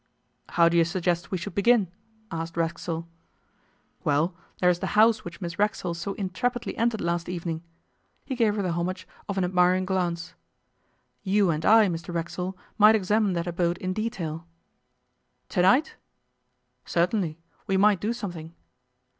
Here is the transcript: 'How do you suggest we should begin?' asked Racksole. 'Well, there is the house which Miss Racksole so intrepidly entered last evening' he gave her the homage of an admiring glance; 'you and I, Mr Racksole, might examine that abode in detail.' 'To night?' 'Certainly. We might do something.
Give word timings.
'How 0.49 0.67
do 0.67 0.75
you 0.77 0.83
suggest 0.83 1.29
we 1.29 1.37
should 1.37 1.53
begin?' 1.53 1.91
asked 2.31 2.57
Racksole. 2.57 3.07
'Well, 4.03 4.35
there 4.59 4.69
is 4.71 4.79
the 4.79 4.97
house 4.97 5.23
which 5.23 5.39
Miss 5.41 5.59
Racksole 5.59 5.93
so 5.93 6.13
intrepidly 6.15 6.75
entered 6.75 7.01
last 7.01 7.29
evening' 7.29 7.61
he 8.25 8.35
gave 8.35 8.55
her 8.55 8.63
the 8.63 8.71
homage 8.71 9.07
of 9.29 9.37
an 9.37 9.43
admiring 9.43 9.85
glance; 9.85 10.33
'you 11.21 11.51
and 11.51 11.63
I, 11.67 11.85
Mr 11.87 12.11
Racksole, 12.15 12.57
might 12.79 12.95
examine 12.95 13.33
that 13.33 13.45
abode 13.45 13.77
in 13.77 13.93
detail.' 13.93 14.47
'To 15.49 15.61
night?' 15.61 15.95
'Certainly. 16.83 17.37
We 17.67 17.77
might 17.77 18.01
do 18.01 18.11
something. 18.11 18.55